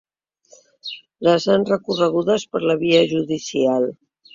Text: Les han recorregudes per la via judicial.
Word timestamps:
Les 1.29 1.47
han 1.57 1.67
recorregudes 1.73 2.49
per 2.53 2.67
la 2.67 2.81
via 2.87 3.07
judicial. 3.17 3.93